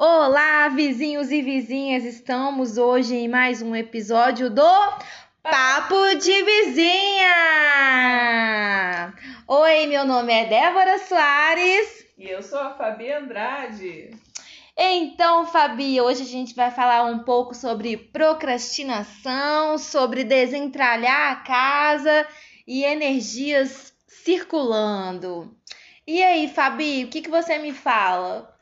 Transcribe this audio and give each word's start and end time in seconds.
Olá, 0.00 0.68
vizinhos 0.68 1.32
e 1.32 1.42
vizinhas! 1.42 2.04
Estamos 2.04 2.78
hoje 2.78 3.16
em 3.16 3.26
mais 3.26 3.60
um 3.60 3.74
episódio 3.74 4.48
do 4.48 4.62
Papo 5.42 6.14
de 6.14 6.40
Vizinha! 6.44 7.26
Oi, 9.48 9.86
meu 9.88 10.04
nome 10.04 10.32
é 10.32 10.44
Débora 10.44 11.00
Soares. 11.00 12.06
E 12.16 12.28
eu 12.28 12.44
sou 12.44 12.60
a 12.60 12.74
Fabi 12.74 13.10
Andrade. 13.10 14.10
Então, 14.76 15.44
Fabi, 15.44 16.00
hoje 16.00 16.22
a 16.22 16.26
gente 16.26 16.54
vai 16.54 16.70
falar 16.70 17.02
um 17.02 17.24
pouco 17.24 17.52
sobre 17.52 17.96
procrastinação, 17.96 19.78
sobre 19.78 20.22
desentralhar 20.22 21.32
a 21.32 21.36
casa 21.42 22.24
e 22.64 22.84
energias 22.84 23.92
circulando. 24.06 25.52
E 26.06 26.22
aí, 26.22 26.46
Fabi, 26.46 27.02
o 27.02 27.08
que, 27.08 27.20
que 27.20 27.28
você 27.28 27.58
me 27.58 27.72
fala? 27.72 28.56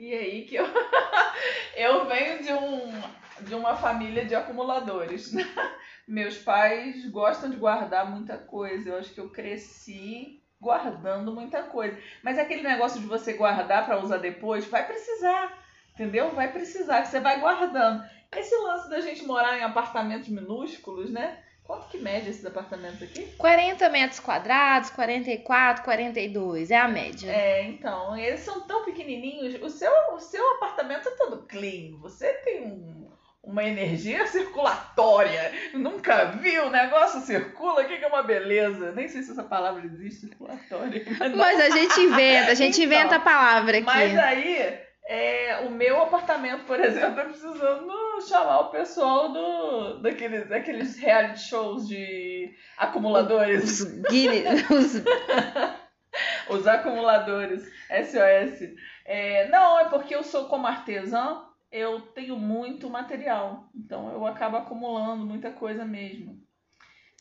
E 0.00 0.14
aí 0.14 0.46
que 0.46 0.54
eu, 0.54 0.64
eu 1.76 2.06
venho 2.06 2.42
de, 2.42 2.50
um, 2.54 3.44
de 3.44 3.54
uma 3.54 3.76
família 3.76 4.24
de 4.24 4.34
acumuladores. 4.34 5.30
Meus 6.08 6.38
pais 6.38 7.04
gostam 7.10 7.50
de 7.50 7.56
guardar 7.56 8.10
muita 8.10 8.38
coisa. 8.38 8.88
Eu 8.88 8.96
acho 8.96 9.12
que 9.12 9.20
eu 9.20 9.28
cresci 9.28 10.42
guardando 10.58 11.34
muita 11.34 11.64
coisa. 11.64 11.98
Mas 12.24 12.38
aquele 12.38 12.62
negócio 12.62 12.98
de 12.98 13.06
você 13.06 13.34
guardar 13.34 13.84
para 13.84 14.02
usar 14.02 14.16
depois, 14.16 14.64
vai 14.64 14.86
precisar. 14.86 15.58
Entendeu? 15.92 16.30
Vai 16.30 16.50
precisar, 16.50 17.02
que 17.02 17.08
você 17.08 17.20
vai 17.20 17.38
guardando. 17.38 18.02
Esse 18.34 18.56
lance 18.56 18.88
da 18.88 19.02
gente 19.02 19.26
morar 19.26 19.58
em 19.58 19.64
apartamentos 19.64 20.30
minúsculos, 20.30 21.10
né? 21.10 21.44
Quanto 21.70 21.86
que 21.86 21.98
mede 21.98 22.30
esses 22.30 22.44
apartamentos 22.44 23.00
aqui? 23.00 23.32
40 23.38 23.88
metros 23.90 24.18
quadrados, 24.18 24.90
44, 24.90 25.84
42, 25.84 26.68
é 26.72 26.76
a 26.76 26.88
média. 26.88 27.30
É, 27.30 27.62
então, 27.62 28.16
eles 28.16 28.40
são 28.40 28.62
tão 28.62 28.84
pequenininhos. 28.84 29.54
O 29.62 29.70
seu, 29.70 29.92
o 30.12 30.18
seu 30.18 30.44
apartamento 30.56 31.08
é 31.08 31.12
todo 31.12 31.46
clean. 31.46 31.96
Você 32.00 32.26
tem 32.44 32.62
um, 32.62 33.08
uma 33.40 33.62
energia 33.62 34.26
circulatória. 34.26 35.52
Nunca 35.72 36.24
viu? 36.32 36.66
O 36.66 36.70
negócio 36.70 37.20
circula, 37.20 37.82
o 37.82 37.86
que, 37.86 37.98
que 37.98 38.04
é 38.04 38.08
uma 38.08 38.24
beleza? 38.24 38.90
Nem 38.90 39.06
sei 39.06 39.22
se 39.22 39.30
essa 39.30 39.44
palavra 39.44 39.86
existe, 39.86 40.26
circulatória. 40.26 41.04
Mas, 41.20 41.30
mas 41.36 41.60
a 41.60 41.70
gente 41.70 42.00
inventa, 42.00 42.50
a 42.50 42.54
gente 42.54 42.82
então, 42.82 42.84
inventa 42.84 43.14
a 43.14 43.20
palavra 43.20 43.76
aqui. 43.76 43.86
Mas 43.86 44.18
aí 44.18 44.76
é, 45.10 45.58
o 45.66 45.70
meu 45.70 46.00
apartamento, 46.02 46.64
por 46.66 46.78
exemplo, 46.78 47.16
tá 47.16 47.24
precisando 47.24 47.92
chamar 48.20 48.60
o 48.60 48.70
pessoal 48.70 49.32
do, 49.32 50.00
daqueles, 50.00 50.48
daqueles 50.48 50.98
reality 50.98 51.40
shows 51.40 51.88
de 51.88 52.54
acumuladores. 52.76 53.80
Os, 53.80 54.02
os... 54.70 55.04
os 56.50 56.66
acumuladores, 56.66 57.62
SOS. 57.88 58.74
É, 59.04 59.48
não, 59.48 59.80
é 59.80 59.88
porque 59.88 60.14
eu 60.14 60.22
sou 60.22 60.46
como 60.46 60.66
artesã, 60.66 61.42
eu 61.70 62.00
tenho 62.00 62.36
muito 62.36 62.90
material. 62.90 63.68
Então 63.74 64.10
eu 64.12 64.26
acabo 64.26 64.56
acumulando 64.56 65.24
muita 65.24 65.50
coisa 65.50 65.84
mesmo. 65.84 66.40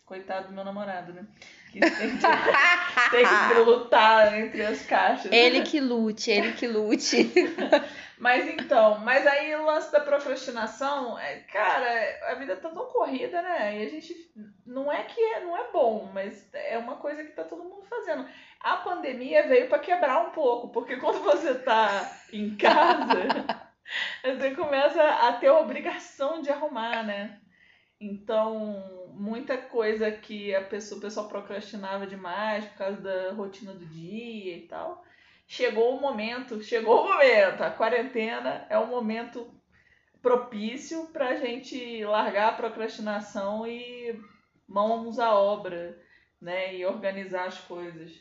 Coitado 0.09 0.47
do 0.47 0.53
meu 0.55 0.63
namorado, 0.63 1.13
né? 1.13 1.23
Que 1.71 1.79
tem 1.79 2.17
que, 2.17 2.25
tem 3.11 3.25
que 3.25 3.59
lutar 3.59 4.39
entre 4.39 4.65
as 4.65 4.83
caixas. 4.83 5.31
Ele 5.31 5.61
que 5.61 5.79
lute, 5.79 6.31
ele 6.31 6.53
que 6.53 6.65
lute. 6.65 7.31
Mas 8.17 8.49
então, 8.49 8.99
mas 8.99 9.25
aí 9.25 9.55
o 9.55 9.63
lance 9.63 9.89
da 9.93 10.01
procrastinação, 10.01 11.17
é, 11.17 11.35
cara, 11.53 12.31
a 12.31 12.35
vida 12.35 12.53
tá 12.57 12.67
tão 12.67 12.85
corrida, 12.87 13.41
né? 13.41 13.77
E 13.79 13.85
a 13.85 13.89
gente 13.89 14.13
não 14.65 14.91
é 14.91 15.03
que 15.03 15.21
é, 15.21 15.39
não 15.39 15.55
é 15.55 15.71
bom, 15.71 16.11
mas 16.13 16.53
é 16.53 16.77
uma 16.77 16.97
coisa 16.97 17.23
que 17.23 17.31
tá 17.31 17.45
todo 17.45 17.63
mundo 17.63 17.85
fazendo. 17.89 18.27
A 18.59 18.75
pandemia 18.75 19.47
veio 19.47 19.69
para 19.69 19.79
quebrar 19.79 20.27
um 20.27 20.31
pouco, 20.31 20.67
porque 20.67 20.97
quando 20.97 21.23
você 21.23 21.55
tá 21.55 22.11
em 22.33 22.57
casa, 22.57 23.45
você 24.21 24.51
começa 24.53 25.01
a 25.01 25.31
ter 25.31 25.47
a 25.47 25.57
obrigação 25.57 26.41
de 26.41 26.49
arrumar, 26.49 27.03
né? 27.03 27.39
Então, 27.99 29.09
muita 29.13 29.57
coisa 29.57 30.09
que 30.09 30.55
a 30.55 30.63
pessoa, 30.63 30.99
o 30.99 31.01
pessoal 31.01 31.27
procrastinava 31.27 32.07
demais 32.07 32.63
por 32.65 32.77
causa 32.77 33.01
da 33.01 33.33
rotina 33.33 33.73
do 33.73 33.85
dia 33.85 34.57
e 34.57 34.61
tal. 34.61 35.03
Chegou 35.45 35.97
o 35.97 36.01
momento, 36.01 36.63
chegou 36.63 37.03
o 37.03 37.09
momento. 37.09 37.61
A 37.61 37.71
quarentena 37.71 38.65
é 38.69 38.79
um 38.79 38.87
momento 38.87 39.51
propício 40.21 41.07
para 41.07 41.29
a 41.29 41.35
gente 41.35 42.03
largar 42.05 42.49
a 42.49 42.55
procrastinação 42.55 43.67
e 43.67 44.17
mãos 44.67 45.19
à 45.19 45.33
obra, 45.33 45.97
né? 46.41 46.75
E 46.75 46.85
organizar 46.85 47.47
as 47.47 47.57
coisas. 47.57 48.11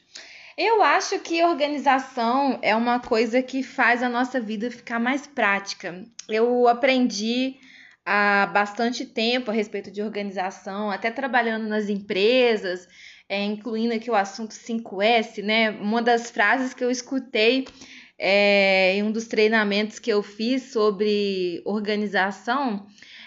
Eu 0.56 0.82
acho 0.82 1.20
que 1.20 1.44
organização 1.44 2.58
é 2.62 2.74
uma 2.74 2.98
coisa 2.98 3.40
que 3.40 3.62
faz 3.62 4.02
a 4.02 4.08
nossa 4.08 4.40
vida 4.40 4.70
ficar 4.72 4.98
mais 4.98 5.24
prática. 5.24 6.04
Eu 6.28 6.66
aprendi 6.66 7.60
há 8.08 8.46
bastante 8.46 9.04
tempo 9.04 9.50
a 9.50 9.54
respeito 9.54 9.90
de 9.90 10.00
organização, 10.00 10.90
até 10.90 11.10
trabalhando 11.10 11.68
nas 11.68 11.90
empresas, 11.90 12.88
é, 13.28 13.44
incluindo 13.44 13.92
aqui 13.92 14.10
o 14.10 14.14
assunto 14.14 14.52
5S, 14.52 15.42
né? 15.42 15.70
Uma 15.72 16.00
das 16.00 16.30
frases 16.30 16.72
que 16.72 16.82
eu 16.82 16.90
escutei 16.90 17.66
é, 18.18 18.94
em 18.94 19.02
um 19.02 19.12
dos 19.12 19.26
treinamentos 19.26 19.98
que 19.98 20.10
eu 20.10 20.22
fiz 20.22 20.72
sobre 20.72 21.60
organização 21.66 22.86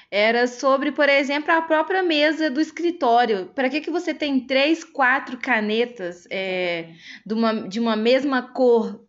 era 0.09 0.47
sobre, 0.47 0.91
por 0.91 1.07
exemplo, 1.07 1.51
a 1.53 1.61
própria 1.61 2.01
mesa 2.01 2.49
do 2.49 2.59
escritório. 2.59 3.51
Para 3.53 3.69
que, 3.69 3.81
que 3.81 3.91
você 3.91 4.15
tem 4.15 4.39
três, 4.39 4.83
quatro 4.83 5.37
canetas 5.37 6.27
é, 6.31 6.89
de, 7.23 7.35
uma, 7.35 7.53
de 7.67 7.79
uma 7.79 7.95
mesma 7.95 8.41
cor 8.41 9.05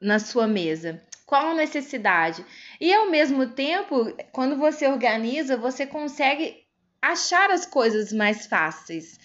na 0.00 0.18
sua 0.18 0.48
mesa? 0.48 1.02
Qual 1.26 1.50
a 1.50 1.54
necessidade? 1.54 2.44
E 2.80 2.92
ao 2.94 3.10
mesmo 3.10 3.46
tempo, 3.48 4.10
quando 4.32 4.56
você 4.56 4.86
organiza, 4.86 5.56
você 5.56 5.86
consegue 5.86 6.64
achar 7.02 7.50
as 7.50 7.66
coisas 7.66 8.12
mais 8.12 8.46
fáceis. 8.46 9.18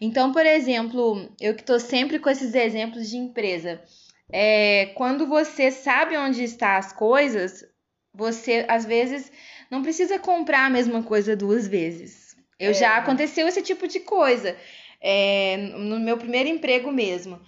Então, 0.00 0.32
por 0.32 0.46
exemplo, 0.46 1.30
eu 1.40 1.54
que 1.54 1.60
estou 1.60 1.78
sempre 1.78 2.18
com 2.18 2.30
esses 2.30 2.54
exemplos 2.54 3.10
de 3.10 3.18
empresa, 3.18 3.82
é, 4.32 4.86
quando 4.94 5.26
você 5.26 5.70
sabe 5.70 6.16
onde 6.16 6.42
está 6.42 6.78
as 6.78 6.92
coisas, 6.92 7.62
você 8.14 8.64
às 8.66 8.86
vezes 8.86 9.30
não 9.70 9.82
precisa 9.82 10.18
comprar 10.18 10.66
a 10.66 10.70
mesma 10.70 11.02
coisa 11.02 11.36
duas 11.36 11.68
vezes. 11.68 12.34
Eu 12.58 12.70
é. 12.70 12.74
já 12.74 12.96
aconteceu 12.96 13.46
esse 13.46 13.60
tipo 13.60 13.86
de 13.86 14.00
coisa. 14.00 14.56
É, 15.00 15.56
no 15.56 15.98
meu 15.98 16.16
primeiro 16.16 16.48
emprego 16.48 16.92
mesmo 16.92 17.40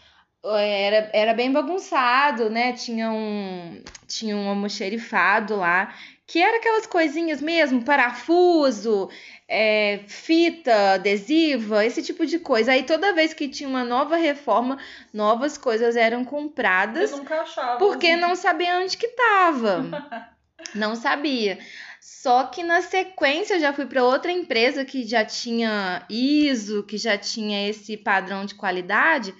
era, 0.53 1.11
era 1.13 1.35
bem 1.35 1.51
bagunçado, 1.51 2.51
né? 2.51 2.73
Tinha 2.73 3.11
um, 3.11 3.83
tinha 4.07 4.37
um 4.37 4.49
almoxerifado 4.49 5.57
lá, 5.57 5.95
que 6.27 6.41
era 6.41 6.59
aquelas 6.59 6.87
coisinhas 6.87 7.41
mesmo, 7.41 7.83
parafuso, 7.83 9.09
é, 9.49 10.01
fita 10.07 10.95
adesiva, 10.95 11.85
esse 11.85 12.03
tipo 12.03 12.27
de 12.27 12.39
coisa. 12.39 12.73
Aí 12.73 12.83
toda 12.83 13.15
vez 13.15 13.33
que 13.33 13.49
tinha 13.49 13.69
uma 13.69 13.85
nova 13.85 14.17
reforma, 14.17 14.79
novas 15.13 15.57
coisas 15.57 15.97
eram 15.97 16.25
compradas. 16.25 17.13
Eu 17.13 17.19
nunca 17.19 17.41
achava. 17.41 17.79
Porque 17.79 18.09
assim. 18.09 18.21
não 18.21 18.37
sabia 18.37 18.79
onde 18.79 18.97
que 18.97 19.09
tava. 19.09 19.85
não 20.75 20.95
sabia. 20.95 21.59
Só 22.01 22.45
que 22.45 22.63
na 22.63 22.83
sequência 22.83 23.55
eu 23.55 23.61
já 23.61 23.73
fui 23.73 23.87
para 23.87 24.05
outra 24.05 24.31
empresa 24.31 24.85
que 24.85 25.07
já 25.07 25.25
tinha 25.25 26.05
ISO, 26.09 26.83
que 26.83 26.99
já 26.99 27.17
tinha 27.17 27.69
esse 27.69 27.97
padrão 27.97 28.45
de 28.45 28.55
qualidade 28.55 29.35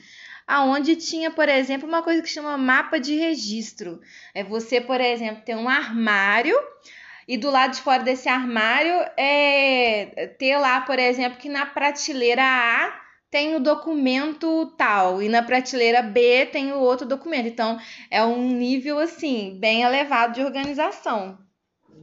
aonde 0.47 0.97
tinha, 0.97 1.31
por 1.31 1.49
exemplo, 1.49 1.89
uma 1.89 2.03
coisa 2.03 2.23
que 2.23 2.29
chama 2.29 2.57
mapa 2.59 2.99
de 2.99 3.17
registro. 3.17 4.01
É 4.35 4.45
você, 4.45 4.81
por 4.81 5.01
exemplo, 5.01 5.43
ter 5.45 5.57
um 5.57 5.69
armário 5.69 6.57
e 7.27 7.37
do 7.37 7.51
lado 7.51 7.73
de 7.73 7.81
fora 7.81 8.03
desse 8.03 8.29
armário 8.29 8.95
é 9.17 10.35
ter 10.39 10.57
lá, 10.59 10.83
por 10.83 10.99
exemplo, 10.99 11.39
que 11.39 11.49
na 11.49 11.65
prateleira 11.65 12.43
A 12.43 13.05
tem 13.31 13.57
o 13.57 13.61
documento 13.61 14.67
tal 14.77 15.21
e 15.21 15.29
na 15.29 15.43
prateleira 15.43 16.03
B 16.03 16.47
tem 16.47 16.73
o 16.73 16.79
outro 16.79 17.07
documento. 17.07 17.49
Então, 17.49 17.79
é 18.11 18.23
um 18.23 18.49
nível 18.51 18.99
assim 18.99 19.59
bem 19.59 19.83
elevado 19.83 20.35
de 20.35 20.43
organização. 20.43 21.44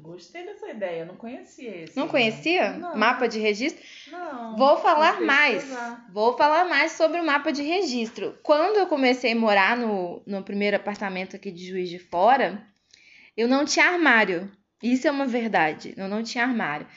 Gostei 0.02 0.44
dessa 0.44 0.68
ideia, 0.68 1.02
eu 1.02 1.06
não 1.06 1.16
conhecia 1.16 1.84
esse. 1.84 1.96
Não 1.96 2.08
conhecia? 2.08 2.72
Não. 2.72 2.98
Mapa 2.98 3.28
de 3.28 3.40
registro? 3.40 3.84
Não. 4.12 4.56
Vou 4.58 4.78
falar 4.78 5.22
mais. 5.22 5.64
Vou 6.12 6.36
falar 6.36 6.68
mais 6.68 6.94
sobre 6.94 7.20
o 7.20 7.26
mapa 7.26 7.52
de 7.52 7.62
registro. 7.62 8.38
Quando 8.42 8.78
eu 8.78 8.88
comecei 8.88 9.34
a 9.34 9.36
morar 9.36 9.78
no, 9.78 10.24
no 10.26 10.44
primeiro 10.44 10.76
apartamento 10.76 11.36
aqui 11.36 11.52
de 11.52 11.68
Juiz 11.68 11.88
de 11.88 12.00
Fora, 12.00 12.66
eu 13.38 13.48
não 13.48 13.64
tinha 13.64 13.86
armário. 13.86 14.52
Isso 14.82 15.08
é 15.08 15.12
uma 15.12 15.28
verdade. 15.28 15.94
Eu 15.96 16.08
não 16.08 16.24
tinha 16.24 16.44
armário. 16.44 16.88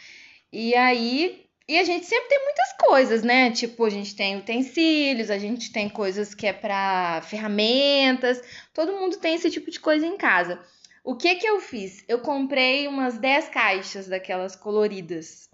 E 0.51 0.75
aí. 0.75 1.45
E 1.69 1.79
a 1.79 1.85
gente 1.85 2.05
sempre 2.05 2.29
tem 2.29 2.43
muitas 2.43 2.73
coisas, 2.79 3.23
né? 3.23 3.51
Tipo, 3.51 3.85
a 3.85 3.91
gente 3.91 4.15
tem 4.15 4.37
utensílios, 4.37 5.31
a 5.31 5.39
gente 5.39 5.73
tem 5.73 5.89
coisas 5.89 6.35
que 6.35 6.47
é 6.47 6.53
para 6.53 7.23
ferramentas. 7.23 8.43
Todo 8.73 8.93
mundo 8.93 9.17
tem 9.17 9.35
esse 9.35 9.51
tipo 9.51 9.71
de 9.71 9.81
coisa 9.81 10.07
em 10.07 10.17
casa. 10.17 10.59
O 11.05 11.15
que 11.15 11.35
que 11.35 11.47
eu 11.47 11.61
fiz? 11.61 12.03
Eu 12.09 12.21
comprei 12.21 12.89
umas 12.89 13.19
10 13.19 13.51
caixas 13.51 14.09
daquelas 14.09 14.57
coloridas, 14.57 15.51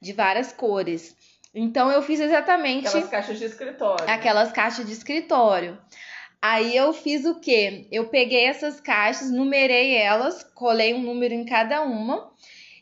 de 0.00 0.12
várias 0.12 0.52
cores. 0.52 1.16
Então 1.52 1.90
eu 1.90 2.00
fiz 2.02 2.20
exatamente 2.20 2.86
aquelas 2.86 3.10
caixas 3.10 3.38
de 3.38 3.44
escritório. 3.44 4.08
Aquelas 4.08 4.52
caixas 4.52 4.86
de 4.86 4.92
escritório. 4.92 5.76
Aí 6.40 6.76
eu 6.76 6.92
fiz 6.92 7.24
o 7.24 7.40
quê? 7.40 7.88
Eu 7.90 8.06
peguei 8.08 8.44
essas 8.44 8.80
caixas, 8.80 9.30
numerei 9.30 9.96
elas, 9.96 10.44
colei 10.54 10.94
um 10.94 11.02
número 11.02 11.34
em 11.34 11.44
cada 11.44 11.82
uma. 11.82 12.32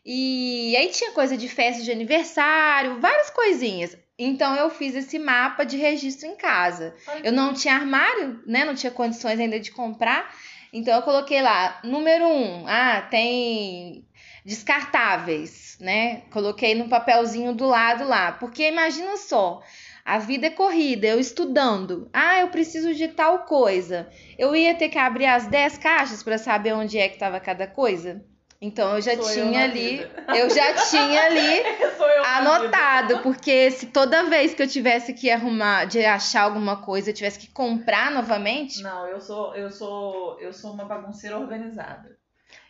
E 0.05 0.75
aí 0.77 0.89
tinha 0.89 1.11
coisa 1.11 1.35
de 1.35 1.47
festa 1.47 1.83
de 1.83 1.91
aniversário, 1.91 2.99
várias 2.99 3.31
coisinhas. 3.31 3.97
Então 4.17 4.55
eu 4.55 4.69
fiz 4.69 4.93
esse 4.93 5.17
mapa 5.17 5.63
de 5.63 5.77
registro 5.77 6.27
em 6.27 6.35
casa. 6.35 6.93
Eu 7.23 7.31
não 7.31 7.51
tinha 7.53 7.73
armário, 7.73 8.41
né? 8.45 8.63
Não 8.63 8.75
tinha 8.75 8.91
condições 8.91 9.39
ainda 9.39 9.59
de 9.59 9.71
comprar. 9.71 10.31
Então 10.73 10.95
eu 10.95 11.01
coloquei 11.01 11.41
lá, 11.41 11.79
número 11.83 12.25
um, 12.25 12.65
ah, 12.67 13.01
tem 13.09 14.05
descartáveis, 14.45 15.77
né? 15.79 16.21
Coloquei 16.31 16.75
no 16.75 16.87
papelzinho 16.87 17.53
do 17.53 17.67
lado 17.67 18.07
lá. 18.07 18.31
Porque 18.31 18.67
imagina 18.67 19.17
só, 19.17 19.61
a 20.05 20.17
vida 20.17 20.47
é 20.47 20.49
corrida, 20.49 21.07
eu 21.07 21.19
estudando. 21.19 22.09
Ah, 22.13 22.39
eu 22.39 22.47
preciso 22.47 22.93
de 22.95 23.07
tal 23.09 23.39
coisa. 23.39 24.09
Eu 24.37 24.55
ia 24.55 24.73
ter 24.75 24.89
que 24.89 24.97
abrir 24.97 25.25
as 25.25 25.47
10 25.47 25.77
caixas 25.77 26.23
para 26.23 26.37
saber 26.37 26.73
onde 26.73 26.97
é 26.97 27.07
que 27.07 27.15
estava 27.15 27.39
cada 27.39 27.67
coisa. 27.67 28.23
Então 28.61 28.95
eu 28.95 29.01
já 29.01 29.15
Sou 29.15 29.33
tinha 29.33 29.61
eu 29.61 29.71
ali, 29.71 29.97
vida. 29.97 30.25
eu 30.37 30.49
já 30.51 30.75
tinha 30.75 31.23
ali 31.25 31.63
anotado, 32.37 33.19
porque 33.23 33.71
se 33.71 33.87
toda 33.87 34.25
vez 34.29 34.53
que 34.53 34.61
eu 34.61 34.67
tivesse 34.67 35.13
que 35.13 35.31
arrumar, 35.31 35.85
de 35.85 36.05
achar 36.05 36.43
alguma 36.43 36.77
coisa, 36.77 37.09
eu 37.09 37.13
tivesse 37.13 37.39
que 37.39 37.49
comprar 37.51 38.11
novamente. 38.11 38.83
Não, 38.83 39.07
eu 39.07 39.19
sou, 39.19 39.55
eu 39.55 39.71
sou, 39.71 40.39
eu 40.39 40.53
sou 40.53 40.73
uma 40.73 40.85
bagunceira 40.85 41.39
organizada. 41.39 42.15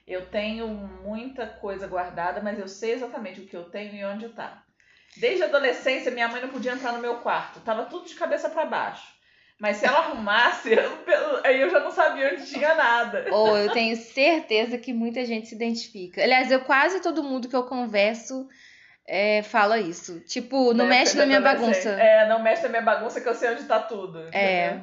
Eu 0.07 0.25
tenho 0.27 0.67
muita 0.67 1.45
coisa 1.45 1.88
guardada, 1.88 2.41
mas 2.41 2.57
eu 2.57 2.69
sei 2.69 2.93
exatamente 2.93 3.41
o 3.41 3.45
que 3.45 3.55
eu 3.55 3.65
tenho 3.65 3.93
e 3.93 4.05
onde 4.05 4.27
está. 4.27 4.63
Desde 5.17 5.43
a 5.43 5.47
adolescência, 5.47 6.09
minha 6.09 6.29
mãe 6.29 6.41
não 6.41 6.49
podia 6.49 6.71
entrar 6.71 6.93
no 6.93 6.99
meu 6.99 7.17
quarto, 7.17 7.59
tava 7.59 7.83
tudo 7.85 8.07
de 8.07 8.15
cabeça 8.15 8.49
para 8.49 8.65
baixo. 8.65 9.20
Mas 9.61 9.77
se 9.77 9.85
ela 9.85 9.99
arrumasse, 9.99 10.71
aí 11.43 11.61
eu 11.61 11.69
já 11.69 11.79
não 11.79 11.91
sabia 11.91 12.33
onde 12.33 12.47
tinha 12.47 12.73
nada. 12.73 13.27
Ou 13.29 13.51
oh, 13.51 13.57
eu 13.57 13.71
tenho 13.71 13.95
certeza 13.95 14.75
que 14.75 14.91
muita 14.91 15.23
gente 15.23 15.47
se 15.47 15.53
identifica. 15.53 16.23
Aliás, 16.23 16.49
eu 16.49 16.61
quase 16.61 16.99
todo 16.99 17.21
mundo 17.21 17.47
que 17.47 17.55
eu 17.55 17.61
converso 17.61 18.49
é, 19.07 19.43
fala 19.43 19.77
isso. 19.77 20.19
Tipo, 20.21 20.73
não 20.73 20.87
mexe 20.87 21.15
na 21.15 21.27
minha 21.27 21.39
bagunça. 21.39 21.89
É, 21.89 22.27
não 22.27 22.41
mexe 22.41 22.63
na 22.63 22.69
minha 22.69 22.81
bagunça 22.81 23.21
que 23.21 23.29
eu 23.29 23.35
sei 23.35 23.51
onde 23.51 23.65
tá 23.65 23.79
tudo. 23.79 24.27
É. 24.33 24.79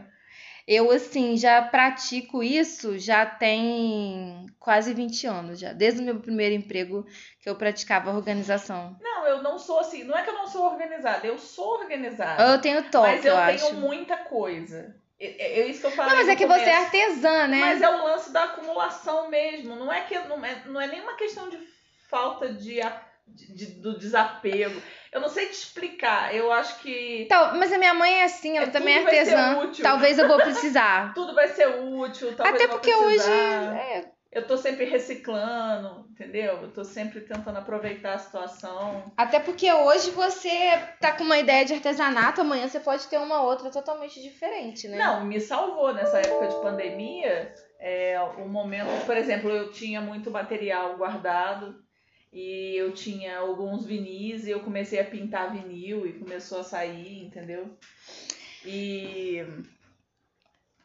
Eu, 0.69 0.91
assim, 0.91 1.35
já 1.39 1.63
pratico 1.63 2.43
isso 2.43 2.99
já 2.99 3.25
tem 3.25 4.45
quase 4.61 4.93
20 4.93 5.27
anos 5.27 5.59
já. 5.59 5.73
Desde 5.73 6.03
o 6.03 6.05
meu 6.05 6.21
primeiro 6.21 6.55
emprego 6.55 7.07
que 7.41 7.49
eu 7.49 7.57
praticava 7.57 8.13
organização. 8.13 8.95
Não, 9.01 9.27
eu 9.27 9.43
não 9.43 9.59
sou 9.59 9.81
assim. 9.81 10.05
Não 10.05 10.15
é 10.15 10.23
que 10.23 10.29
eu 10.29 10.35
não 10.35 10.47
sou 10.47 10.67
organizada. 10.67 11.27
Eu 11.27 11.39
sou 11.39 11.81
organizada. 11.81 12.43
Eu 12.43 12.61
tenho 12.61 12.83
toque, 12.91 13.09
Mas 13.09 13.25
eu, 13.25 13.35
eu 13.35 13.47
tenho 13.47 13.67
acho. 13.67 13.75
muita 13.77 14.19
coisa. 14.19 14.95
É 15.19 15.67
isso 15.67 15.81
que 15.81 15.87
eu 15.87 15.91
falei. 15.91 16.11
Não, 16.11 16.19
mas 16.19 16.29
é 16.29 16.37
que 16.37 16.47
começo. 16.47 16.65
você 16.65 16.71
é 16.71 16.77
artesã, 16.77 17.47
né? 17.47 17.61
Mas 17.61 17.81
é 17.81 17.89
o 17.89 18.05
lance 18.05 18.31
da 18.31 18.45
acumulação 18.45 19.31
mesmo. 19.31 19.75
Não 19.75 19.91
é 19.91 20.03
que 20.03 20.19
não 20.19 20.45
é, 20.45 20.63
não 20.67 20.79
é 20.79 20.87
nenhuma 20.87 21.15
questão 21.17 21.49
de 21.49 21.59
falta 22.11 22.53
de, 22.53 22.79
de, 23.27 23.67
do 23.81 23.99
desapego. 23.99 24.83
Eu 25.13 25.21
não 25.21 25.29
sei 25.29 25.47
te 25.47 25.53
explicar. 25.53 26.35
Eu 26.35 26.53
acho 26.53 26.81
que. 26.81 27.23
Então, 27.23 27.57
mas 27.57 27.73
a 27.73 27.79
minha 27.79 27.95
mãe 27.95 28.21
é 28.21 28.25
assim, 28.25 28.57
ela 28.57 28.67
é, 28.67 28.71
também 28.71 28.95
é 28.95 28.99
artesã. 29.01 29.71
Talvez 29.83 30.19
eu 30.19 30.29
vou 30.29 30.37
precisar. 30.39 31.13
tudo 31.15 31.35
vai 31.35 31.49
ser 31.49 31.67
útil. 31.67 32.35
Até 32.39 32.69
porque 32.69 32.95
hoje. 32.95 33.31
É... 33.31 34.19
Eu 34.31 34.47
tô 34.47 34.59
sempre 34.59 34.85
reciclando, 34.85 36.07
entendeu? 36.11 36.59
Eu 36.61 36.71
tô 36.71 36.85
sempre 36.85 37.23
tentando 37.23 37.59
aproveitar 37.59 38.13
a 38.13 38.19
situação. 38.19 39.11
Até 39.17 39.41
porque 39.41 39.73
hoje 39.73 40.11
você 40.11 40.79
tá 41.01 41.13
com 41.13 41.25
uma 41.25 41.39
ideia 41.39 41.65
de 41.65 41.73
artesanato, 41.73 42.43
amanhã 42.43 42.69
você 42.69 42.79
pode 42.79 43.07
ter 43.07 43.17
uma 43.17 43.41
outra 43.41 43.71
totalmente 43.71 44.23
diferente, 44.23 44.87
né? 44.87 44.99
Não, 44.99 45.25
me 45.25 45.41
salvou 45.41 45.95
nessa 45.95 46.19
época 46.19 46.47
de 46.47 46.61
pandemia. 46.61 47.55
É, 47.81 48.21
o 48.37 48.47
momento, 48.47 49.07
por 49.07 49.17
exemplo, 49.17 49.51
eu 49.51 49.73
tinha 49.73 50.01
muito 50.03 50.31
material 50.31 50.99
guardado 50.99 51.88
e 52.33 52.77
eu 52.77 52.93
tinha 52.93 53.39
alguns 53.39 53.87
vinis 53.87 54.47
e 54.47 54.51
eu 54.51 54.61
comecei 54.61 55.01
a 55.01 55.05
pintar 55.05 55.53
vinil 55.53 56.07
e 56.07 56.19
começou 56.19 56.61
a 56.61 56.65
sair, 56.65 57.25
entendeu? 57.25 57.77
E. 58.65 59.45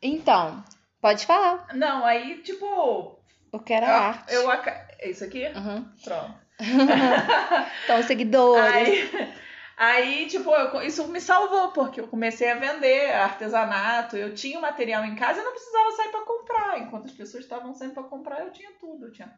Então, 0.02 0.64
pode 1.02 1.26
falar. 1.26 1.68
Não, 1.76 2.06
aí, 2.06 2.42
tipo. 2.42 3.20
O 3.52 3.60
que 3.60 3.74
era 3.74 3.88
eu, 3.88 3.94
arte? 3.94 4.34
Eu, 4.34 4.52
é 5.00 5.10
isso 5.10 5.24
aqui? 5.24 5.46
Uhum. 5.48 5.86
Pronto. 6.04 6.44
então, 7.84 8.04
seguidores. 8.04 9.14
Aí, 9.14 9.34
aí 9.78 10.28
tipo, 10.28 10.50
eu, 10.50 10.82
isso 10.82 11.08
me 11.10 11.20
salvou, 11.20 11.72
porque 11.72 12.00
eu 12.00 12.08
comecei 12.08 12.50
a 12.50 12.56
vender 12.56 13.12
artesanato, 13.12 14.16
eu 14.16 14.34
tinha 14.34 14.58
o 14.58 14.62
material 14.62 15.04
em 15.06 15.16
casa 15.16 15.42
e 15.42 15.44
não 15.44 15.52
precisava 15.52 15.92
sair 15.92 16.10
para 16.10 16.26
comprar. 16.26 16.80
Enquanto 16.80 17.06
as 17.06 17.12
pessoas 17.12 17.44
estavam 17.44 17.74
saindo 17.74 17.94
para 17.94 18.04
comprar, 18.04 18.40
eu 18.40 18.52
tinha 18.52 18.72
tudo. 18.80 19.08
Eu 19.08 19.12
tinha 19.12 19.32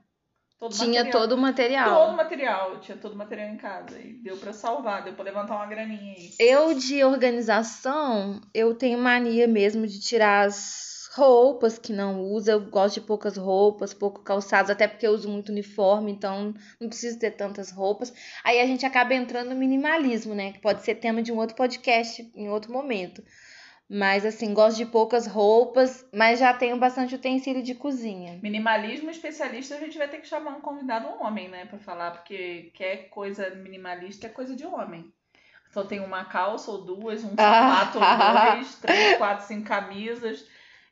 Todo 0.59 0.73
tinha 0.73 1.03
material. 1.03 1.21
todo 1.21 1.31
o 1.33 1.37
material. 1.37 1.95
Todo 1.95 2.13
o 2.13 2.17
material, 2.17 2.79
tinha 2.79 2.97
todo 2.97 3.13
o 3.13 3.17
material 3.17 3.49
em 3.49 3.57
casa. 3.57 3.99
E 3.99 4.13
deu 4.13 4.37
para 4.37 4.53
salvar, 4.53 5.03
deu 5.03 5.13
para 5.13 5.25
levantar 5.25 5.55
uma 5.55 5.65
graninha 5.65 6.13
aí. 6.13 6.31
Eu, 6.39 6.73
de 6.73 7.03
organização, 7.03 8.39
eu 8.53 8.73
tenho 8.73 8.97
mania 8.97 9.47
mesmo 9.47 9.85
de 9.85 9.99
tirar 9.99 10.47
as 10.47 11.09
roupas 11.15 11.77
que 11.77 11.93
não 11.93 12.21
uso. 12.21 12.51
Eu 12.51 12.61
gosto 12.61 12.95
de 12.95 13.07
poucas 13.07 13.37
roupas, 13.37 13.93
pouco 13.93 14.21
calçados, 14.21 14.69
até 14.69 14.87
porque 14.87 15.07
eu 15.07 15.11
uso 15.11 15.29
muito 15.29 15.51
uniforme, 15.51 16.11
então 16.11 16.53
não 16.79 16.87
preciso 16.89 17.19
ter 17.19 17.31
tantas 17.31 17.71
roupas. 17.71 18.13
Aí 18.43 18.59
a 18.59 18.65
gente 18.65 18.85
acaba 18.85 19.13
entrando 19.13 19.49
no 19.49 19.55
minimalismo, 19.55 20.35
né? 20.35 20.51
Que 20.51 20.59
pode 20.59 20.83
ser 20.83 20.95
tema 20.95 21.21
de 21.21 21.31
um 21.31 21.37
outro 21.37 21.55
podcast 21.55 22.29
em 22.35 22.49
outro 22.49 22.71
momento. 22.71 23.23
Mas 23.89 24.25
assim, 24.25 24.53
gosto 24.53 24.77
de 24.77 24.85
poucas 24.85 25.27
roupas, 25.27 26.07
mas 26.11 26.39
já 26.39 26.53
tenho 26.53 26.77
bastante 26.77 27.15
utensílio 27.15 27.61
de 27.61 27.75
cozinha. 27.75 28.39
Minimalismo 28.41 29.11
especialista, 29.11 29.75
a 29.75 29.79
gente 29.79 29.97
vai 29.97 30.07
ter 30.07 30.17
que 30.17 30.27
chamar 30.27 30.51
um 30.51 30.61
convidado 30.61 31.07
um 31.07 31.23
homem, 31.23 31.47
né, 31.47 31.65
para 31.65 31.77
falar, 31.77 32.11
porque 32.11 32.71
quer 32.73 33.09
coisa 33.09 33.51
minimalista 33.51 34.25
é 34.25 34.29
coisa 34.29 34.55
de 34.55 34.65
homem. 34.65 35.13
Então 35.69 35.85
tem 35.85 35.99
uma 35.99 36.25
calça 36.25 36.71
ou 36.71 36.83
duas, 36.83 37.23
um 37.23 37.29
sapato 37.37 37.99
ou 37.99 38.55
dois, 38.55 38.75
três, 38.75 39.17
quatro, 39.17 39.45
cinco 39.45 39.67
camisas 39.67 40.45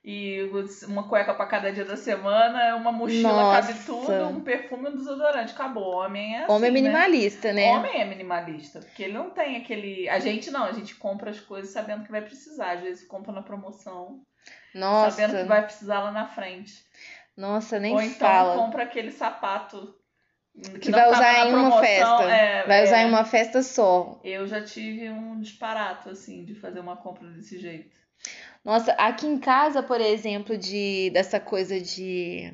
e 0.03 0.41
uma 0.85 1.07
cueca 1.07 1.33
para 1.33 1.45
cada 1.45 1.71
dia 1.71 1.85
da 1.85 1.95
semana, 1.95 2.75
uma 2.75 2.91
mochila, 2.91 3.31
Nossa. 3.31 3.67
cabe 3.67 3.85
tudo, 3.85 4.27
um 4.27 4.41
perfume 4.41 4.83
e 4.83 4.87
um 4.89 4.95
desodorante. 4.97 5.53
Acabou. 5.53 5.95
Homem 5.95 6.35
é 6.35 6.43
assim, 6.43 6.51
Homem 6.51 6.67
é 6.67 6.73
assim, 6.73 6.81
né? 6.81 6.89
minimalista, 6.89 7.53
né? 7.53 7.65
né? 7.71 7.77
Homem 7.77 8.01
é 8.01 8.05
minimalista, 8.05 8.79
porque 8.81 9.03
ele 9.03 9.13
não 9.13 9.29
tem 9.29 9.55
aquele. 9.55 10.09
A 10.09 10.19
gente 10.19 10.51
não, 10.51 10.65
a 10.65 10.73
gente 10.73 10.95
compra 10.95 11.31
as 11.31 11.39
coisas 11.39 11.71
sabendo 11.71 12.03
que 12.03 12.11
vai 12.11 12.21
precisar. 12.21 12.73
Às 12.73 12.81
vezes 12.81 13.07
compra 13.07 13.31
na 13.31 13.41
promoção, 13.41 14.21
Nossa. 14.75 15.11
sabendo 15.11 15.41
que 15.41 15.47
vai 15.47 15.63
precisar 15.63 16.01
lá 16.01 16.11
na 16.11 16.27
frente. 16.27 16.85
Nossa, 17.37 17.79
nem 17.79 17.93
Ou 17.93 18.01
então 18.01 18.27
fala. 18.27 18.55
compra 18.57 18.83
aquele 18.83 19.11
sapato 19.11 19.95
que, 20.53 20.79
que 20.79 20.91
vai 20.91 21.09
usar 21.09 21.47
em 21.47 21.53
uma 21.53 21.79
festa. 21.79 22.23
É, 22.23 22.67
vai 22.67 22.81
é, 22.81 22.83
usar 22.83 23.01
em 23.03 23.07
uma 23.07 23.23
festa 23.23 23.63
só. 23.63 24.19
Eu 24.21 24.45
já 24.47 24.61
tive 24.61 25.09
um 25.09 25.39
disparato, 25.39 26.09
assim, 26.09 26.43
de 26.43 26.53
fazer 26.53 26.81
uma 26.81 26.97
compra 26.97 27.27
desse 27.29 27.57
jeito. 27.57 28.02
Nossa, 28.63 28.93
aqui 28.93 29.27
em 29.27 29.37
casa, 29.37 29.83
por 29.83 29.99
exemplo, 29.99 30.57
de 30.57 31.09
dessa 31.13 31.39
coisa 31.39 31.79
de 31.79 32.53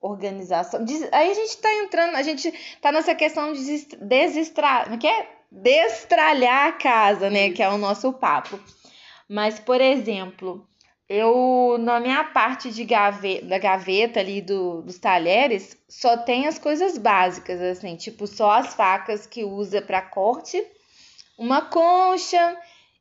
organização. 0.00 0.84
De, 0.84 0.94
aí 1.12 1.30
a 1.30 1.34
gente 1.34 1.56
tá 1.58 1.72
entrando, 1.74 2.14
a 2.16 2.22
gente 2.22 2.52
tá 2.80 2.90
nessa 2.90 3.14
questão 3.14 3.52
de 3.52 3.86
desestrar, 4.00 4.92
é 4.92 4.96
que 4.96 5.06
é 5.06 5.28
destralhar 5.50 6.68
a 6.68 6.72
casa, 6.72 7.30
né, 7.30 7.50
que 7.50 7.62
é 7.62 7.68
o 7.68 7.78
nosso 7.78 8.12
papo. 8.12 8.58
Mas, 9.28 9.58
por 9.58 9.80
exemplo, 9.80 10.66
eu 11.08 11.76
na 11.78 12.00
minha 12.00 12.24
parte 12.24 12.70
de 12.70 12.84
gaveta, 12.84 13.46
da 13.46 13.58
gaveta 13.58 14.20
ali 14.20 14.40
do, 14.40 14.82
dos 14.82 14.98
talheres, 14.98 15.76
só 15.88 16.16
tem 16.16 16.46
as 16.46 16.58
coisas 16.58 16.96
básicas, 16.98 17.60
assim, 17.60 17.96
tipo 17.96 18.26
só 18.26 18.52
as 18.52 18.74
facas 18.74 19.26
que 19.26 19.44
usa 19.44 19.82
para 19.82 20.02
corte, 20.02 20.64
uma 21.38 21.62
concha 21.62 22.56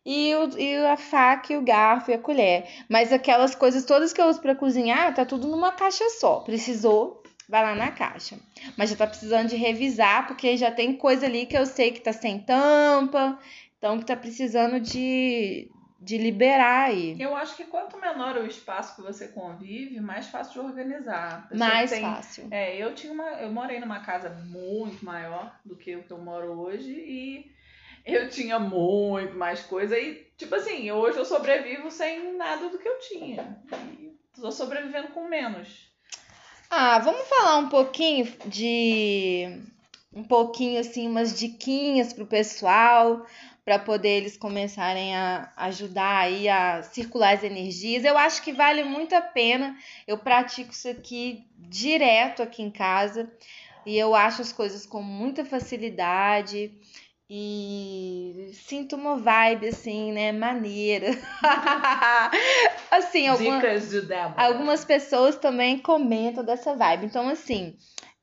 e, 0.05 0.35
o, 0.35 0.59
e 0.59 0.75
a 0.85 0.95
faca, 0.95 1.51
e 1.51 1.57
o 1.57 1.61
garfo 1.61 2.11
e 2.11 2.13
a 2.13 2.19
colher. 2.19 2.67
Mas 2.87 3.11
aquelas 3.11 3.55
coisas 3.55 3.83
todas 3.83 4.13
que 4.13 4.21
eu 4.21 4.27
uso 4.27 4.39
para 4.39 4.55
cozinhar, 4.55 5.13
tá 5.15 5.25
tudo 5.25 5.47
numa 5.47 5.71
caixa 5.71 6.07
só. 6.11 6.41
Precisou, 6.41 7.23
vai 7.49 7.63
lá 7.63 7.73
na 7.73 7.91
caixa. 7.91 8.37
Mas 8.77 8.91
já 8.91 8.95
tá 8.95 9.07
precisando 9.07 9.49
de 9.49 9.55
revisar, 9.55 10.27
porque 10.27 10.55
já 10.57 10.69
tem 10.69 10.95
coisa 10.95 11.25
ali 11.25 11.47
que 11.47 11.57
eu 11.57 11.65
sei 11.65 11.91
que 11.91 12.01
tá 12.01 12.13
sem 12.13 12.39
tampa, 12.39 13.39
então 13.77 13.97
que 13.97 14.05
tá 14.05 14.15
precisando 14.15 14.79
de, 14.79 15.71
de 15.99 16.19
liberar 16.19 16.89
aí. 16.89 17.19
Eu 17.19 17.35
acho 17.35 17.55
que 17.55 17.63
quanto 17.63 17.99
menor 17.99 18.37
o 18.37 18.45
espaço 18.45 18.95
que 18.95 19.01
você 19.01 19.29
convive, 19.29 19.99
mais 19.99 20.27
fácil 20.27 20.53
de 20.53 20.67
organizar. 20.67 21.47
Mais 21.51 21.89
tem, 21.89 22.01
fácil. 22.01 22.47
É, 22.51 22.77
eu 22.77 22.93
tinha 22.93 23.11
uma, 23.11 23.27
eu 23.41 23.51
morei 23.51 23.79
numa 23.79 24.01
casa 24.01 24.29
muito 24.29 25.03
maior 25.03 25.59
do 25.65 25.75
que 25.75 25.95
o 25.95 26.03
que 26.03 26.11
eu 26.11 26.19
moro 26.19 26.59
hoje 26.59 26.91
e 26.91 27.54
eu 28.05 28.29
tinha 28.29 28.59
muito 28.59 29.35
mais 29.35 29.61
coisa 29.61 29.97
e, 29.97 30.27
tipo 30.37 30.53
assim, 30.55 30.91
hoje 30.91 31.17
eu 31.17 31.25
sobrevivo 31.25 31.89
sem 31.89 32.37
nada 32.37 32.69
do 32.69 32.77
que 32.77 32.87
eu 32.87 32.99
tinha. 32.99 33.59
E 33.99 34.13
tô 34.39 34.51
sobrevivendo 34.51 35.07
com 35.09 35.27
menos. 35.27 35.89
Ah, 36.69 36.99
vamos 36.99 37.27
falar 37.27 37.57
um 37.57 37.69
pouquinho 37.69 38.31
de 38.45 39.61
um 40.13 40.23
pouquinho 40.23 40.79
assim 40.79 41.07
umas 41.07 41.37
diquinhas 41.37 42.13
pro 42.13 42.25
pessoal 42.25 43.25
para 43.65 43.79
poder 43.79 44.09
eles 44.09 44.37
começarem 44.37 45.15
a 45.15 45.51
ajudar 45.57 46.19
aí 46.19 46.47
a 46.47 46.83
circular 46.83 47.33
as 47.33 47.43
energias. 47.43 48.05
Eu 48.05 48.17
acho 48.17 48.43
que 48.43 48.53
vale 48.53 48.83
muito 48.83 49.15
a 49.15 49.21
pena. 49.21 49.75
Eu 50.07 50.19
pratico 50.19 50.71
isso 50.71 50.87
aqui 50.87 51.47
direto 51.57 52.43
aqui 52.43 52.61
em 52.61 52.69
casa 52.69 53.31
e 53.85 53.97
eu 53.97 54.13
acho 54.13 54.41
as 54.41 54.53
coisas 54.53 54.85
com 54.85 55.01
muita 55.01 55.43
facilidade 55.43 56.71
e 57.29 58.51
sinto 58.53 58.95
uma 58.95 59.17
vibe 59.17 59.69
assim, 59.69 60.11
né, 60.11 60.31
maneira. 60.31 61.07
assim, 62.91 63.27
alguma, 63.27 63.55
Dicas 63.55 63.89
de 63.89 64.01
Débora. 64.01 64.35
algumas 64.37 64.85
pessoas 64.85 65.35
também 65.35 65.79
comentam 65.79 66.43
dessa 66.43 66.75
vibe. 66.75 67.07
Então, 67.07 67.27
assim, 67.27 67.75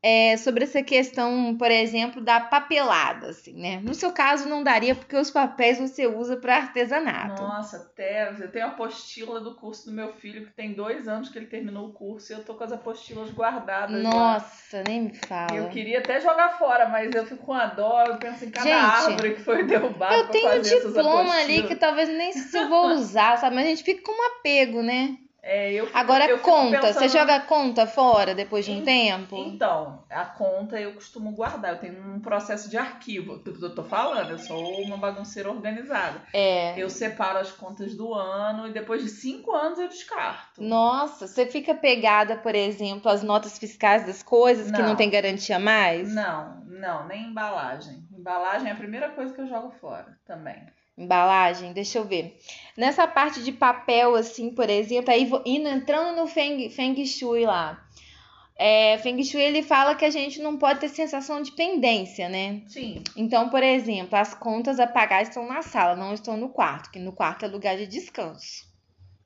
é, 0.04 0.36
sobre 0.36 0.64
essa 0.64 0.82
questão, 0.82 1.56
por 1.56 1.70
exemplo, 1.70 2.20
da 2.20 2.40
papelada, 2.40 3.28
assim, 3.28 3.54
né? 3.54 3.80
No 3.80 3.94
seu 3.94 4.10
caso 4.10 4.48
não 4.48 4.64
daria 4.64 4.96
porque 4.96 5.16
os 5.16 5.30
papéis 5.30 5.78
você 5.78 6.08
usa 6.08 6.36
para 6.36 6.56
artesanato. 6.56 7.40
Nossa, 7.40 7.76
até 7.76 8.28
eu 8.30 8.50
tenho 8.50 8.66
a 8.66 8.68
apostila 8.70 9.40
do 9.40 9.54
curso 9.54 9.86
do 9.86 9.92
meu 9.94 10.12
filho, 10.14 10.46
que 10.46 10.52
tem 10.52 10.72
dois 10.72 11.06
anos 11.06 11.28
que 11.28 11.38
ele 11.38 11.46
terminou 11.46 11.88
o 11.88 11.92
curso, 11.92 12.32
e 12.32 12.34
eu 12.34 12.44
tô 12.44 12.54
com 12.54 12.64
as 12.64 12.72
apostilas 12.72 13.30
guardadas. 13.30 14.02
lá. 14.02 14.10
Nossa, 14.10 14.82
nem 14.88 15.02
me 15.02 15.14
fala. 15.14 15.54
Eu 15.54 15.68
queria 15.68 16.00
até 16.00 16.20
jogar 16.20 16.58
fora, 16.58 16.88
mas 16.88 17.14
eu 17.14 17.24
fico 17.24 17.46
com 17.46 17.52
a 17.52 17.66
dó, 17.66 18.04
eu 18.04 18.16
penso 18.16 18.44
em 18.44 18.50
cada 18.50 18.68
Gente, 18.68 19.12
árvore 19.12 19.34
que 19.34 19.40
foi 19.42 19.62
derrubada. 19.62 20.16
Eu 20.16 20.28
tenho 20.28 20.58
um 20.58 20.62
diploma 20.62 21.32
ali 21.32 21.62
que 21.62 21.76
talvez 21.76 22.08
nem 22.08 22.32
se 22.32 22.56
eu 22.56 22.68
vou 22.68 22.88
usar, 22.88 23.38
sabe? 23.38 23.54
Mas 23.54 23.66
a 23.66 23.68
gente 23.68 23.84
fica 23.84 24.02
com 24.02 24.12
um 24.12 24.26
apego, 24.38 24.82
né? 24.82 25.16
É, 25.44 25.72
eu 25.72 25.86
fico- 25.86 25.98
Agora 25.98 26.24
eu 26.28 26.38
conta, 26.38 26.80
você 26.80 27.00
pensando- 27.00 27.08
joga 27.08 27.40
conta 27.40 27.84
fora 27.84 28.32
depois 28.32 28.64
de 28.64 28.70
um 28.70 28.76
Em- 28.76 28.84
tempo? 28.84 29.36
Então, 29.36 30.04
a 30.08 30.24
conta 30.24 30.80
eu 30.80 30.94
costumo 30.94 31.32
guardar. 31.32 31.72
Eu 31.72 31.78
tenho 31.78 32.14
um 32.14 32.20
processo 32.20 32.70
de 32.70 32.76
arquivo. 32.78 33.32
Eu 33.32 33.38
tô- 33.40 33.66
eu 33.66 33.74
tô 33.74 33.82
falando, 33.82 34.30
eu 34.30 34.38
sou 34.38 34.80
uma 34.82 34.96
bagunceira 34.96 35.50
organizada. 35.50 36.22
É. 36.32 36.80
Eu 36.80 36.88
separo 36.88 37.38
as 37.38 37.50
contas 37.50 37.96
do 37.96 38.14
ano 38.14 38.68
e 38.68 38.72
depois 38.72 39.02
de 39.02 39.08
cinco 39.08 39.52
anos 39.52 39.80
eu 39.80 39.88
descarto. 39.88 40.62
Nossa, 40.62 41.26
você 41.26 41.44
fica 41.44 41.74
pegada, 41.74 42.36
por 42.36 42.54
exemplo, 42.54 43.10
às 43.10 43.24
notas 43.24 43.58
fiscais 43.58 44.06
das 44.06 44.22
coisas 44.22 44.70
que 44.70 44.78
não 44.80 44.90
Não. 44.90 44.96
tem 44.96 45.10
garantia 45.10 45.58
mais? 45.58 46.14
Não, 46.14 46.62
não, 46.66 47.06
nem 47.08 47.24
embalagem. 47.24 48.06
Embalagem 48.16 48.68
é 48.68 48.72
a 48.72 48.76
primeira 48.76 49.08
coisa 49.08 49.34
que 49.34 49.40
eu 49.40 49.48
jogo 49.48 49.72
fora 49.80 50.16
também. 50.24 50.62
Embalagem, 50.96 51.72
deixa 51.72 51.98
eu 51.98 52.04
ver. 52.04 52.38
Nessa 52.76 53.06
parte 53.06 53.42
de 53.42 53.50
papel, 53.52 54.14
assim, 54.14 54.50
por 54.50 54.68
exemplo, 54.68 55.10
aí 55.10 55.30
indo, 55.46 55.68
entrando 55.68 56.16
no 56.16 56.26
Feng, 56.26 56.68
Feng 56.68 57.04
Shui 57.06 57.46
lá. 57.46 57.82
É, 58.54 58.98
Feng 58.98 59.22
Shui 59.24 59.40
ele 59.40 59.62
fala 59.62 59.94
que 59.94 60.04
a 60.04 60.10
gente 60.10 60.40
não 60.40 60.58
pode 60.58 60.80
ter 60.80 60.88
sensação 60.88 61.42
de 61.42 61.52
pendência, 61.52 62.28
né? 62.28 62.62
Sim. 62.66 63.02
Então, 63.16 63.48
por 63.48 63.62
exemplo, 63.62 64.16
as 64.16 64.34
contas 64.34 64.78
a 64.78 64.86
pagar 64.86 65.22
estão 65.22 65.48
na 65.48 65.62
sala, 65.62 65.96
não 65.96 66.12
estão 66.12 66.36
no 66.36 66.50
quarto, 66.50 66.90
que 66.90 66.98
no 66.98 67.12
quarto 67.12 67.44
é 67.44 67.48
lugar 67.48 67.76
de 67.76 67.86
descanso. 67.86 68.70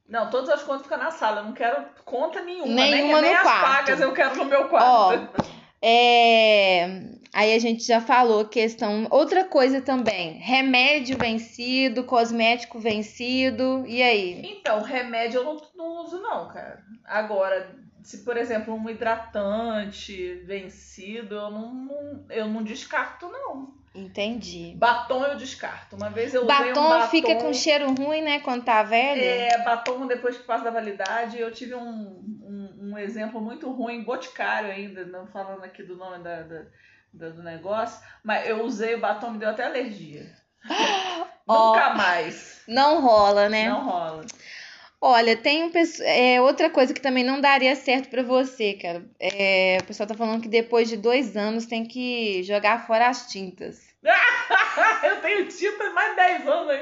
Não, 0.08 0.30
todas 0.30 0.48
as 0.50 0.62
contas 0.62 0.82
ficam 0.82 0.98
na 0.98 1.10
sala. 1.10 1.40
Eu 1.40 1.44
não 1.46 1.52
quero 1.52 1.84
conta 2.04 2.40
nenhuma. 2.42 2.72
Nenhuma 2.72 3.20
nem, 3.20 3.22
nem 3.22 3.32
no 3.32 3.36
as 3.36 3.42
quarto. 3.42 3.62
pagas 3.62 4.00
eu 4.00 4.12
quero 4.12 4.36
no 4.36 4.44
meu 4.44 4.62
Ó, 4.62 4.68
quarto. 4.68 5.42
é... 5.82 7.02
Aí 7.36 7.52
a 7.54 7.58
gente 7.58 7.84
já 7.84 8.00
falou 8.00 8.46
questão. 8.46 9.06
Outra 9.10 9.44
coisa 9.44 9.82
também: 9.82 10.38
remédio 10.38 11.18
vencido, 11.18 12.02
cosmético 12.04 12.78
vencido. 12.78 13.84
E 13.86 14.02
aí? 14.02 14.40
Então, 14.42 14.80
remédio 14.82 15.40
eu 15.40 15.44
não, 15.44 15.60
não 15.76 16.02
uso, 16.02 16.18
não, 16.22 16.48
cara. 16.48 16.82
Agora, 17.04 17.68
se, 18.02 18.24
por 18.24 18.38
exemplo, 18.38 18.72
um 18.74 18.88
hidratante 18.88 20.42
vencido, 20.46 21.34
eu 21.34 21.50
não, 21.50 21.74
não- 21.74 22.24
eu 22.30 22.48
não 22.48 22.62
descarto, 22.62 23.28
não. 23.28 23.74
Entendi. 23.94 24.74
Batom 24.76 25.22
eu 25.24 25.36
descarto. 25.36 25.96
Uma 25.96 26.08
vez 26.10 26.32
eu 26.34 26.42
usei 26.44 26.56
Batom, 26.68 26.80
um 26.80 26.88
batom 26.88 27.08
fica 27.10 27.34
com 27.36 27.52
cheiro 27.52 27.94
ruim, 27.94 28.20
né? 28.22 28.40
Quando 28.40 28.64
tá 28.64 28.82
velho. 28.82 29.22
É, 29.22 29.62
batom 29.64 30.06
depois 30.06 30.36
que 30.36 30.44
passa 30.44 30.64
da 30.64 30.70
validade. 30.70 31.38
Eu 31.38 31.50
tive 31.50 31.74
um, 31.74 31.80
um, 32.42 32.90
um 32.92 32.98
exemplo 32.98 33.40
muito 33.40 33.70
ruim, 33.70 34.02
boticário 34.04 34.70
ainda, 34.70 35.04
não 35.06 35.26
falando 35.26 35.64
aqui 35.64 35.82
do 35.82 35.96
nome 35.96 36.22
da- 36.22 36.42
da- 36.42 36.66
do 37.16 37.42
negócio, 37.42 37.98
mas 38.22 38.48
eu 38.48 38.62
usei 38.64 38.94
o 38.94 39.00
batom, 39.00 39.30
me 39.32 39.38
deu 39.38 39.50
até 39.50 39.64
alergia. 39.64 40.26
Ó. 41.48 41.68
Nunca 41.74 41.94
mais. 41.94 42.62
Não 42.66 43.00
rola, 43.00 43.48
né? 43.48 43.68
Não 43.68 43.84
rola. 43.84 44.24
Olha, 45.00 45.36
tem 45.36 45.62
um 45.64 45.70
é, 46.00 46.40
outra 46.40 46.68
coisa 46.70 46.92
que 46.92 47.00
também 47.00 47.22
não 47.22 47.40
daria 47.40 47.76
certo 47.76 48.08
pra 48.08 48.22
você, 48.22 48.72
cara. 48.74 49.04
É, 49.20 49.78
o 49.80 49.84
pessoal 49.84 50.06
tá 50.06 50.14
falando 50.14 50.42
que 50.42 50.48
depois 50.48 50.88
de 50.88 50.96
dois 50.96 51.36
anos 51.36 51.66
tem 51.66 51.84
que 51.84 52.42
jogar 52.42 52.86
fora 52.86 53.06
as 53.08 53.28
tintas. 53.30 53.78
eu 55.04 55.20
tenho 55.20 55.46
tinta 55.48 55.90
mais 55.90 56.10
de 56.10 56.16
10 56.16 56.48
anos. 56.48 56.76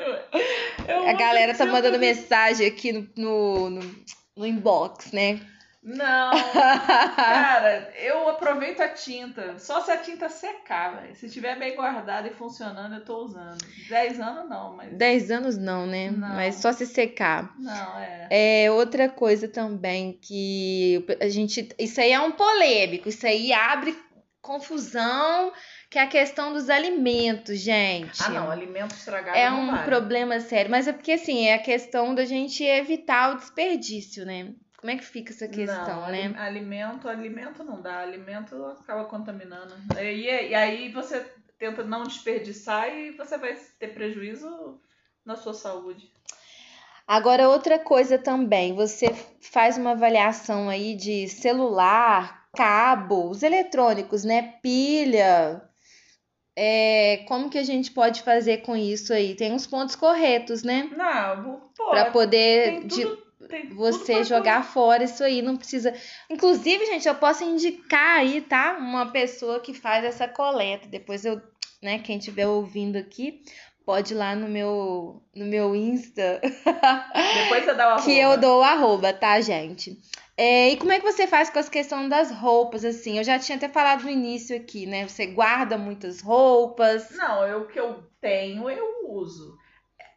Eu 0.89 1.09
A 1.09 1.13
galera 1.13 1.55
tá 1.55 1.67
mandando 1.67 1.99
mensagem 1.99 2.67
aqui 2.67 2.93
no, 2.93 3.09
no, 3.17 3.71
no- 3.71 4.05
no 4.37 4.47
inbox, 4.47 5.13
né? 5.13 5.41
Não, 5.85 6.31
cara, 7.15 7.93
eu 7.99 8.27
aproveito 8.31 8.81
a 8.81 8.89
tinta. 8.89 9.59
Só 9.59 9.83
se 9.83 9.91
a 9.91 9.99
tinta 9.99 10.31
secar, 10.31 11.03
velho. 11.03 11.15
Se 11.15 11.29
tiver 11.29 11.59
bem 11.59 11.77
guardada 11.77 12.27
e 12.27 12.33
funcionando, 12.33 12.95
eu 12.95 13.05
tô 13.05 13.19
usando. 13.19 13.59
10 13.91 14.19
anos 14.19 14.49
não, 14.49 14.75
mas. 14.75 14.97
Dez 14.97 15.31
anos 15.31 15.59
não, 15.59 15.87
né? 15.87 16.11
Não. 16.11 16.35
Mas 16.37 16.55
só 16.55 16.73
se 16.73 16.87
secar. 16.87 17.55
Não, 17.59 17.99
é. 17.99 18.29
É 18.31 18.71
outra 18.71 19.11
coisa 19.11 19.47
também 19.47 20.19
que 20.23 21.05
a 21.21 21.29
gente. 21.29 21.69
Isso 21.79 22.01
aí 22.01 22.13
é 22.13 22.21
um 22.21 22.33
polêmico, 22.33 23.11
isso 23.11 23.27
aí 23.27 23.53
abre 23.53 23.95
confusão, 24.41 25.53
que 25.91 25.99
é 25.99 26.03
a 26.03 26.07
questão 26.07 26.53
dos 26.53 26.71
alimentos, 26.71 27.59
gente. 27.59 28.23
Ah, 28.23 28.29
não, 28.29 28.51
alimento 28.51 28.95
estragado 28.95 29.37
É 29.37 29.51
um 29.51 29.71
vale. 29.71 29.85
problema 29.85 30.39
sério, 30.41 30.71
mas 30.71 30.87
é 30.87 30.93
porque 30.93 31.13
assim, 31.13 31.47
é 31.47 31.55
a 31.55 31.59
questão 31.59 32.15
da 32.15 32.25
gente 32.25 32.63
evitar 32.63 33.33
o 33.33 33.39
desperdício, 33.39 34.25
né? 34.27 34.53
Como 34.85 34.93
é 34.93 34.99
que 34.99 35.05
fica 35.07 35.33
essa 35.33 35.49
questão, 35.49 36.03
não, 36.03 36.11
né? 36.11 36.25
ali- 36.27 36.37
Alimento, 36.37 37.09
alimento 37.09 37.65
não 37.65 37.81
dá. 37.81 38.01
Alimento 38.01 38.63
acaba 38.67 39.07
contaminando. 39.07 39.75
E, 39.99 40.27
e 40.51 40.55
aí 40.55 40.93
você 40.93 41.25
tenta 41.59 41.83
não 41.83 42.03
desperdiçar 42.03 42.95
e 42.95 43.13
você 43.13 43.39
vai 43.39 43.55
ter 43.79 43.95
prejuízo 43.95 44.79
na 45.25 45.37
sua 45.37 45.55
saúde. 45.55 46.13
Agora, 47.09 47.49
outra 47.49 47.79
coisa 47.79 48.19
também, 48.19 48.75
você 48.75 49.07
faz 49.41 49.79
uma 49.79 49.93
avaliação 49.93 50.69
aí 50.69 50.95
de 50.95 51.31
celular, 51.31 52.47
cabo, 52.55 53.31
os 53.31 53.43
eletrônicos, 53.43 54.23
né? 54.23 54.57
Pilha. 54.63 55.63
É, 56.55 57.25
como 57.27 57.49
que 57.49 57.57
a 57.57 57.65
gente 57.65 57.91
pode 57.91 58.21
fazer 58.23 58.59
com 58.59 58.77
isso 58.77 59.15
aí? 59.15 59.35
Tem 59.35 59.51
uns 59.51 59.67
pontos 59.67 59.97
corretos, 59.97 60.63
né? 60.63 60.91
Não, 60.95 61.71
pô, 61.75 61.89
Pra 61.91 62.11
poder 62.11 62.81
tem 62.81 62.87
de- 62.87 63.03
tudo, 63.03 63.24
tem 63.49 63.69
você 63.69 64.25
jogar 64.25 64.65
fora 64.65 65.05
isso 65.05 65.23
aí, 65.23 65.43
não 65.43 65.57
precisa. 65.57 65.95
Inclusive, 66.31 66.87
gente, 66.87 67.07
eu 67.09 67.15
posso 67.15 67.45
indicar 67.45 68.19
aí, 68.19 68.41
tá? 68.41 68.77
Uma 68.79 69.07
pessoa 69.11 69.61
que 69.61 69.73
faz 69.75 70.05
essa 70.05 70.27
coleta. 70.29 70.89
Depois 70.89 71.25
eu, 71.25 71.41
né, 71.83 71.99
quem 71.99 72.19
estiver 72.19 72.47
ouvindo 72.47 72.97
aqui, 72.97 73.43
pode 73.85 74.15
ir 74.15 74.17
lá 74.17 74.35
no 74.35 74.49
meu 74.49 75.23
no 75.35 75.45
meu 75.45 75.75
Insta 75.77 76.41
Depois 77.43 77.65
você 77.65 77.75
dá 77.75 77.97
o 77.97 78.03
que 78.03 78.19
eu 78.19 78.29
arroba. 78.29 78.41
dou 78.41 78.61
o 78.61 78.65
arroba, 78.65 79.13
tá, 79.13 79.41
gente? 79.41 79.99
É, 80.37 80.71
e 80.71 80.77
como 80.77 80.91
é 80.91 80.99
que 80.99 81.05
você 81.05 81.27
faz 81.29 81.49
com 81.49 81.61
as 81.61 81.69
questões 81.69 82.09
das 82.11 82.31
roupas, 82.33 82.85
assim? 82.85 83.19
Eu 83.19 83.25
já 83.25 83.39
tinha 83.39 83.57
até 83.57 83.69
falado 83.69 84.03
no 84.03 84.11
início 84.11 84.57
aqui, 84.57 84.85
né? 84.85 85.07
Você 85.07 85.27
guarda 85.27 85.79
muitas 85.79 86.21
roupas. 86.21 87.11
Não, 87.13 87.47
eu, 87.47 87.61
o 87.61 87.67
que 87.69 87.79
eu 87.79 88.03
tenho, 88.21 88.69
eu 88.69 89.11
uso. 89.11 89.57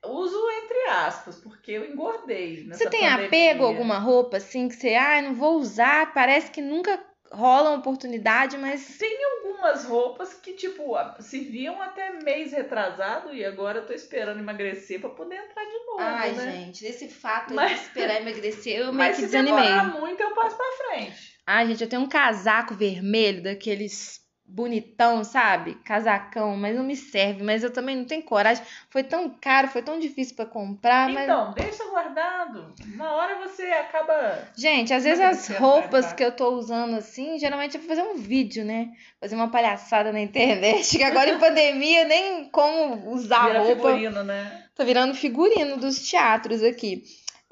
Uso 0.05 0.37
entre 0.63 0.89
aspas, 0.89 1.35
porque 1.39 1.71
eu 1.71 1.85
engordei. 1.85 2.67
Você 2.69 2.89
tem 2.89 3.01
pandemia. 3.01 3.25
apego 3.27 3.63
a 3.65 3.67
alguma 3.67 3.97
roupa, 3.97 4.37
assim, 4.37 4.67
que 4.67 4.75
você, 4.75 4.93
ai, 4.95 5.21
não 5.21 5.33
vou 5.35 5.57
usar, 5.59 6.13
parece 6.13 6.51
que 6.51 6.61
nunca 6.61 6.99
rola 7.31 7.71
uma 7.71 7.79
oportunidade, 7.79 8.57
mas 8.57 8.97
Tem 8.97 9.17
algumas 9.25 9.83
roupas 9.83 10.33
que, 10.35 10.53
tipo, 10.53 10.93
serviam 11.19 11.81
até 11.81 12.11
mês 12.23 12.53
retrasado 12.53 13.33
e 13.33 13.43
agora 13.43 13.79
eu 13.79 13.85
tô 13.85 13.91
esperando 13.91 14.39
emagrecer 14.39 15.01
pra 15.01 15.09
poder 15.09 15.35
entrar 15.35 15.65
de 15.65 15.85
novo, 15.85 15.97
Ai, 15.99 16.31
né? 16.31 16.51
gente, 16.51 16.85
esse 16.85 17.09
fato 17.09 17.53
Mas- 17.53 17.71
de 17.71 17.85
esperar 17.87 18.21
emagrecer, 18.21 18.77
eu 18.77 18.85
meio 18.93 18.95
Mas 18.95 19.15
que 19.17 19.21
se 19.23 19.27
desanimei. 19.27 19.61
demorar 19.61 19.99
muito, 19.99 20.21
eu 20.21 20.33
passo 20.33 20.55
pra 20.55 20.65
frente. 20.87 21.37
Ai, 21.45 21.67
gente, 21.67 21.83
eu 21.83 21.89
tenho 21.89 22.01
um 22.03 22.07
casaco 22.09 22.73
vermelho, 22.75 23.43
daqueles 23.43 24.21
bonitão, 24.47 25.23
sabe? 25.23 25.75
Casacão, 25.83 26.55
mas 26.55 26.75
não 26.75 26.83
me 26.83 26.95
serve, 26.95 27.43
mas 27.43 27.63
eu 27.63 27.71
também 27.71 27.95
não 27.97 28.05
tenho 28.05 28.23
coragem. 28.23 28.63
Foi 28.89 29.03
tão 29.03 29.29
caro, 29.29 29.67
foi 29.67 29.81
tão 29.81 29.99
difícil 29.99 30.35
pra 30.35 30.45
comprar, 30.45 31.09
mas 31.09 31.23
Então, 31.25 31.51
deixa 31.53 31.83
guardado. 31.89 32.73
Na 32.95 33.13
hora 33.13 33.35
você 33.39 33.63
acaba. 33.63 34.47
Gente, 34.57 34.93
às 34.93 35.03
vezes 35.03 35.19
Mas 35.19 35.49
as 35.51 35.57
roupas 35.57 36.05
pra- 36.07 36.15
que 36.15 36.23
eu 36.23 36.31
tô 36.31 36.49
usando 36.51 36.95
assim, 36.95 37.37
geralmente 37.37 37.75
é 37.75 37.79
pra 37.79 37.89
fazer 37.89 38.03
um 38.03 38.15
vídeo, 38.15 38.63
né? 38.63 38.89
Fazer 39.19 39.35
uma 39.35 39.49
palhaçada 39.49 40.11
na 40.13 40.19
internet, 40.21 40.97
que 40.97 41.03
agora 41.03 41.29
em 41.29 41.37
pandemia 41.39 42.05
nem 42.05 42.49
como 42.49 43.11
usar 43.11 43.47
Vira 43.47 43.59
roupa. 43.59 43.75
figurino, 43.89 44.23
né? 44.23 44.63
Tá 44.73 44.83
virando 44.83 45.13
figurino 45.13 45.77
dos 45.77 45.99
teatros 46.09 46.63
aqui. 46.63 47.03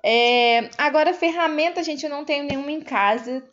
É, 0.03 0.69
agora, 0.77 1.13
ferramenta, 1.13 1.83
gente, 1.83 2.03
eu 2.03 2.09
não 2.09 2.23
tenho 2.23 2.43
nenhuma 2.45 2.71
em 2.71 2.79
casa. 2.81 3.43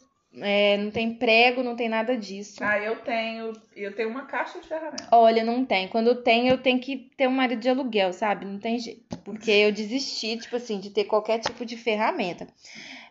É, 0.40 0.76
não 0.78 0.90
tem 0.90 1.14
prego, 1.14 1.62
não 1.62 1.76
tem 1.76 1.88
nada 1.88 2.16
disso. 2.16 2.62
Ah, 2.62 2.78
eu 2.78 2.96
tenho. 2.96 3.52
Eu 3.76 3.94
tenho 3.94 4.08
uma 4.08 4.26
caixa 4.26 4.58
de 4.60 4.66
ferramentas. 4.68 5.06
Olha, 5.12 5.44
não 5.44 5.64
tem. 5.64 5.88
Quando 5.88 6.14
tem, 6.22 6.48
eu 6.48 6.58
tenho 6.58 6.78
que 6.80 7.10
ter 7.16 7.26
um 7.26 7.32
marido 7.32 7.60
de 7.60 7.68
aluguel, 7.68 8.12
sabe? 8.12 8.44
Não 8.46 8.58
tem 8.58 8.78
jeito. 8.78 9.18
Porque 9.18 9.50
eu 9.50 9.70
desisti, 9.72 10.36
tipo 10.38 10.56
assim, 10.56 10.80
de 10.80 10.90
ter 10.90 11.04
qualquer 11.04 11.38
tipo 11.38 11.64
de 11.64 11.76
ferramenta. 11.76 12.46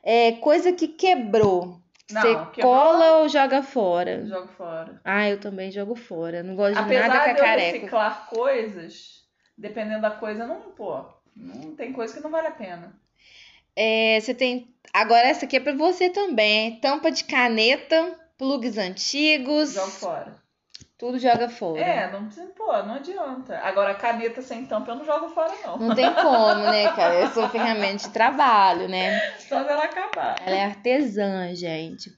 É, 0.04 0.32
coisa 0.34 0.72
que 0.74 0.88
quebrou. 0.88 1.80
Não, 2.12 2.22
Você 2.22 2.36
quebrou- 2.54 2.74
cola 2.76 3.20
ou 3.20 3.30
joga 3.30 3.64
fora? 3.64 4.26
Jogo 4.26 4.48
fora. 4.50 5.00
Ah, 5.06 5.30
eu 5.30 5.40
também 5.40 5.72
jogo 5.72 5.96
fora. 5.96 6.44
Não 6.44 6.56
gosto 6.56 6.74
de 6.74 6.80
Apesar 6.80 7.08
nada 7.08 7.24
de 7.26 7.30
eu 7.30 7.36
cacareco. 7.36 7.78
reciclar 7.78 8.28
coisas, 8.28 9.24
dependendo 9.58 10.02
da 10.02 10.12
coisa, 10.12 10.46
não, 10.46 10.60
pô, 10.72 11.06
não 11.36 11.74
tem 11.76 11.94
coisa 11.94 12.14
que 12.14 12.20
não 12.22 12.30
vale 12.32 12.48
a 12.48 12.52
pena. 12.52 13.00
É, 13.76 14.20
você 14.20 14.34
tem. 14.34 14.74
Agora, 14.94 15.28
essa 15.28 15.46
aqui 15.46 15.58
é 15.58 15.60
pra 15.60 15.74
você 15.74 16.10
também. 16.10 16.80
Tampa 16.80 17.12
de 17.12 17.24
caneta, 17.24 18.20
plugs 18.38 18.78
antigos. 18.78 19.74
Jogo 19.74 19.92
fora. 19.92 20.42
Tudo 21.02 21.18
joga 21.18 21.50
fora. 21.50 21.82
É, 21.82 22.12
não 22.12 22.26
precisa, 22.26 22.46
pô, 22.56 22.72
não 22.84 22.94
adianta. 22.94 23.58
Agora, 23.58 23.96
caneta 23.96 24.40
sem 24.44 24.68
tampa 24.68 24.92
eu 24.92 24.98
não 24.98 25.04
jogo 25.04 25.30
fora, 25.30 25.52
não. 25.66 25.80
Não 25.80 25.96
tem 25.96 26.14
como, 26.14 26.62
né, 26.62 26.92
cara? 26.92 27.22
Eu 27.22 27.28
sou 27.30 27.50
ferramenta 27.50 28.08
de 28.08 28.10
trabalho, 28.10 28.88
né? 28.88 29.20
Só 29.50 29.62
ela 29.68 29.86
acabar. 29.86 30.36
Ela 30.46 30.56
é 30.58 30.66
artesã, 30.66 31.56
gente. 31.56 32.12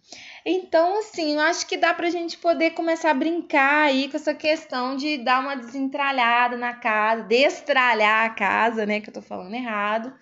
Então, 0.45 0.99
assim, 0.99 1.35
eu 1.35 1.39
acho 1.39 1.65
que 1.65 1.77
dá 1.77 1.93
pra 1.93 2.09
gente 2.09 2.37
poder 2.37 2.71
começar 2.71 3.11
a 3.11 3.13
brincar 3.13 3.85
aí 3.85 4.09
com 4.09 4.17
essa 4.17 4.33
questão 4.33 4.97
de 4.97 5.17
dar 5.19 5.39
uma 5.39 5.55
desentralhada 5.55 6.57
na 6.57 6.73
casa, 6.73 7.23
destralhar 7.23 8.25
a 8.25 8.29
casa, 8.31 8.85
né? 8.85 8.99
Que 8.99 9.09
eu 9.09 9.13
tô 9.13 9.21
falando 9.21 9.53
errado. 9.53 10.13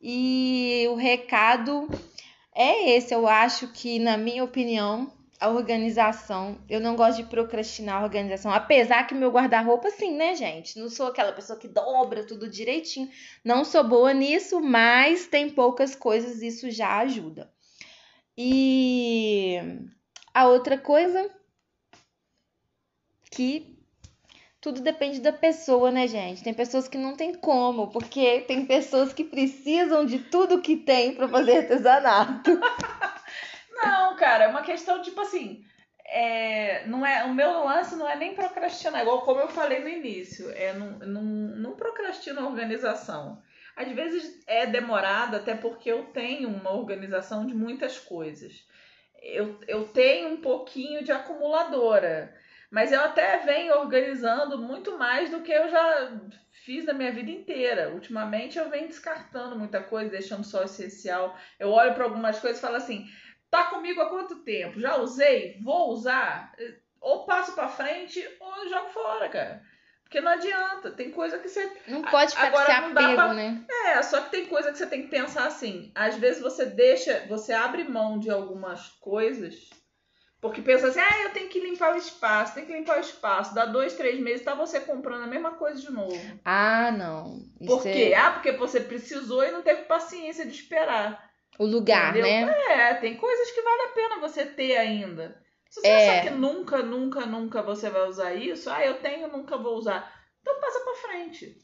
E 0.00 0.86
o 0.90 0.94
recado 0.94 1.88
é 2.54 2.96
esse. 2.96 3.14
Eu 3.14 3.26
acho 3.26 3.68
que, 3.68 3.98
na 3.98 4.16
minha 4.16 4.42
opinião, 4.42 5.12
a 5.40 5.48
organização. 5.48 6.58
Eu 6.68 6.80
não 6.80 6.94
gosto 6.94 7.22
de 7.22 7.28
procrastinar 7.28 8.02
a 8.02 8.04
organização. 8.04 8.52
Apesar 8.52 9.06
que 9.06 9.14
meu 9.14 9.30
guarda-roupa, 9.30 9.90
sim, 9.90 10.14
né, 10.14 10.34
gente? 10.34 10.78
Não 10.78 10.88
sou 10.90 11.06
aquela 11.06 11.32
pessoa 11.32 11.58
que 11.58 11.66
dobra 11.66 12.26
tudo 12.26 12.48
direitinho. 12.48 13.10
Não 13.42 13.64
sou 13.64 13.82
boa 13.82 14.12
nisso, 14.12 14.60
mas 14.60 15.26
tem 15.26 15.48
poucas 15.48 15.96
coisas, 15.96 16.42
isso 16.42 16.70
já 16.70 16.98
ajuda. 16.98 17.50
E 18.36 19.58
a 20.32 20.46
outra 20.46 20.76
coisa 20.78 21.30
que 23.30 23.79
tudo 24.60 24.82
depende 24.82 25.20
da 25.20 25.32
pessoa, 25.32 25.90
né, 25.90 26.06
gente? 26.06 26.42
Tem 26.44 26.52
pessoas 26.52 26.86
que 26.86 26.98
não 26.98 27.16
tem 27.16 27.34
como, 27.34 27.88
porque 27.88 28.42
tem 28.42 28.66
pessoas 28.66 29.12
que 29.12 29.24
precisam 29.24 30.04
de 30.04 30.18
tudo 30.18 30.60
que 30.60 30.76
tem 30.76 31.14
para 31.14 31.28
fazer 31.28 31.58
artesanato. 31.58 32.50
Não, 33.82 34.14
cara, 34.16 34.44
é 34.44 34.48
uma 34.48 34.62
questão, 34.62 35.00
tipo 35.00 35.20
assim. 35.22 35.64
É, 36.12 36.86
não 36.88 37.06
é, 37.06 37.24
o 37.24 37.32
meu 37.32 37.64
lance 37.64 37.94
não 37.94 38.06
é 38.06 38.16
nem 38.16 38.34
procrastinar, 38.34 39.00
igual 39.00 39.22
como 39.22 39.38
eu 39.38 39.48
falei 39.48 39.78
no 39.78 39.88
início, 39.88 40.50
é 40.50 40.72
não, 40.72 40.98
não, 40.98 41.22
não 41.22 41.76
procrastina 41.76 42.40
a 42.40 42.46
organização. 42.46 43.40
Às 43.76 43.88
vezes 43.92 44.42
é 44.46 44.66
demorado, 44.66 45.36
até 45.36 45.54
porque 45.54 45.90
eu 45.90 46.06
tenho 46.06 46.48
uma 46.48 46.72
organização 46.72 47.46
de 47.46 47.54
muitas 47.54 47.96
coisas. 47.96 48.66
Eu, 49.22 49.58
eu 49.68 49.84
tenho 49.84 50.30
um 50.30 50.40
pouquinho 50.40 51.04
de 51.04 51.12
acumuladora, 51.12 52.34
mas 52.70 52.92
eu 52.92 53.00
até 53.00 53.38
venho 53.38 53.74
organizando 53.78 54.58
muito 54.58 54.96
mais 54.96 55.28
do 55.30 55.40
que 55.42 55.50
eu 55.52 55.68
já 55.68 56.12
fiz 56.64 56.84
na 56.84 56.92
minha 56.92 57.12
vida 57.12 57.30
inteira. 57.30 57.90
Ultimamente 57.90 58.58
eu 58.58 58.70
venho 58.70 58.86
descartando 58.88 59.58
muita 59.58 59.82
coisa, 59.82 60.10
deixando 60.10 60.44
só 60.44 60.60
o 60.60 60.64
essencial. 60.64 61.36
Eu 61.58 61.70
olho 61.70 61.94
para 61.94 62.04
algumas 62.04 62.38
coisas 62.38 62.58
e 62.58 62.62
falo 62.62 62.76
assim: 62.76 63.04
tá 63.50 63.64
comigo 63.64 64.00
há 64.00 64.08
quanto 64.08 64.36
tempo? 64.44 64.78
Já 64.80 64.96
usei? 64.98 65.58
Vou 65.62 65.90
usar? 65.90 66.52
Ou 67.00 67.24
passo 67.24 67.54
para 67.54 67.68
frente 67.68 68.22
ou 68.38 68.56
eu 68.64 68.68
jogo 68.68 68.88
fora, 68.90 69.28
cara. 69.28 69.62
Porque 70.04 70.20
não 70.20 70.32
adianta, 70.32 70.90
tem 70.90 71.10
coisa 71.12 71.38
que 71.38 71.48
você 71.48 71.72
Não 71.86 72.02
pode 72.02 72.32
ficar 72.32 72.48
Agora 72.48 72.76
apego, 72.78 73.14
pra- 73.14 73.32
né? 73.32 73.64
é, 73.86 74.02
só 74.02 74.20
que 74.22 74.30
tem 74.32 74.46
coisa 74.46 74.72
que 74.72 74.76
você 74.78 74.86
tem 74.86 75.02
que 75.02 75.08
pensar 75.08 75.46
assim. 75.46 75.92
Às 75.94 76.16
vezes 76.16 76.42
você 76.42 76.66
deixa, 76.66 77.24
você 77.28 77.52
abre 77.52 77.84
mão 77.84 78.18
de 78.18 78.28
algumas 78.28 78.88
coisas, 79.00 79.70
porque 80.40 80.62
pensa 80.62 80.88
assim, 80.88 81.00
ah, 81.00 81.22
eu 81.24 81.30
tenho 81.30 81.48
que 81.48 81.60
limpar 81.60 81.94
o 81.94 81.98
espaço, 81.98 82.54
tem 82.54 82.64
que 82.64 82.72
limpar 82.72 82.96
o 82.98 83.00
espaço. 83.00 83.54
Dá 83.54 83.66
dois, 83.66 83.94
três 83.94 84.18
meses, 84.18 84.44
tá 84.44 84.54
você 84.54 84.80
comprando 84.80 85.24
a 85.24 85.26
mesma 85.26 85.52
coisa 85.52 85.80
de 85.80 85.90
novo. 85.92 86.18
Ah, 86.44 86.90
não. 86.90 87.38
Isso 87.60 87.66
Por 87.76 87.82
quê? 87.82 88.10
é 88.12 88.16
Ah, 88.16 88.30
porque 88.32 88.52
você 88.52 88.80
precisou 88.80 89.44
e 89.44 89.50
não 89.50 89.62
teve 89.62 89.82
paciência 89.82 90.46
de 90.46 90.54
esperar. 90.54 91.28
o 91.58 91.66
lugar, 91.66 92.16
Entendeu? 92.16 92.46
né? 92.46 92.54
É, 92.70 92.94
tem 92.94 93.16
coisas 93.16 93.50
que 93.50 93.60
vale 93.60 93.82
a 93.82 93.88
pena 93.88 94.20
você 94.20 94.46
ter 94.46 94.76
ainda. 94.78 95.38
Se 95.68 95.80
você 95.82 95.86
É. 95.88 96.08
achar 96.08 96.22
que 96.22 96.30
nunca, 96.30 96.78
nunca, 96.82 97.26
nunca 97.26 97.60
você 97.62 97.90
vai 97.90 98.08
usar 98.08 98.32
isso, 98.34 98.70
ah, 98.70 98.82
eu 98.84 98.94
tenho, 98.94 99.28
nunca 99.28 99.58
vou 99.58 99.76
usar. 99.76 100.10
Então 100.40 100.58
passa 100.58 100.80
pra 100.80 100.94
frente. 101.10 101.54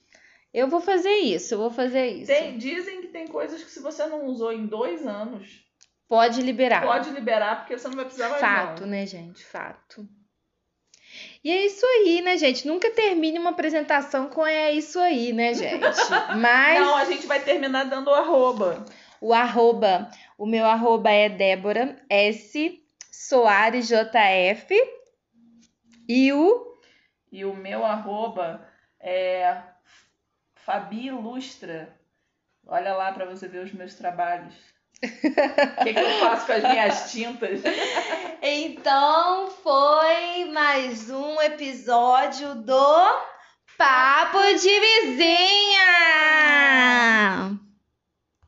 Eu 0.52 0.68
vou 0.68 0.80
fazer 0.80 1.14
isso, 1.14 1.54
eu 1.54 1.58
vou 1.58 1.70
fazer 1.70 2.06
isso. 2.08 2.26
Tem, 2.26 2.56
dizem 2.58 3.00
que 3.00 3.08
tem 3.08 3.26
coisas 3.26 3.62
que 3.64 3.70
se 3.70 3.80
você 3.80 4.06
não 4.06 4.26
usou 4.26 4.52
em 4.52 4.66
dois 4.66 5.06
anos, 5.06 5.65
Pode 6.08 6.40
liberar. 6.40 6.82
pode 6.82 7.10
liberar 7.10 7.60
porque 7.60 7.76
você 7.76 7.88
não 7.88 7.96
vai 7.96 8.04
precisar 8.04 8.28
mais 8.28 8.40
Fato, 8.40 8.82
não. 8.82 8.88
né, 8.88 9.06
gente? 9.06 9.44
Fato. 9.44 10.08
E 11.42 11.50
é 11.50 11.64
isso 11.64 11.84
aí, 11.86 12.20
né, 12.22 12.36
gente? 12.36 12.66
Nunca 12.66 12.90
termine 12.90 13.38
uma 13.38 13.50
apresentação 13.50 14.28
com 14.28 14.46
é 14.46 14.70
isso 14.72 14.98
aí, 14.98 15.32
né, 15.32 15.54
gente? 15.54 15.80
Mas 16.38 16.80
Não, 16.80 16.96
a 16.96 17.04
gente 17.04 17.26
vai 17.26 17.40
terminar 17.40 17.84
dando 17.84 18.08
o 18.08 18.14
arroba. 18.14 18.84
o 19.20 19.32
arroba, 19.32 20.10
o 20.36 20.46
meu 20.46 20.64
arroba 20.66 21.10
é 21.10 21.28
Débora 21.28 21.96
S 22.08 22.82
Soares 23.10 23.88
JF 23.88 24.74
e 26.08 26.32
o 26.32 26.76
E 27.32 27.44
o 27.44 27.54
meu 27.54 27.84
arroba 27.84 28.64
é 29.00 29.56
Fabi 30.54 31.06
Ilustra. 31.06 31.96
Olha 32.66 32.94
lá 32.94 33.10
pra 33.12 33.24
você 33.24 33.48
ver 33.48 33.64
os 33.64 33.72
meus 33.72 33.94
trabalhos. 33.94 34.54
O 35.02 35.84
que, 35.84 35.92
que, 35.92 36.00
eu 36.00 36.18
faço 36.20 36.46
com 36.46 36.52
as 36.52 36.62
minhas 36.62 37.10
tintas? 37.12 37.60
então 38.40 39.50
foi 39.62 40.46
mais 40.52 41.10
um 41.10 41.40
episódio 41.42 42.54
do 42.54 43.20
Papo 43.76 44.38
de 44.58 44.80
Vizinha! 44.80 45.86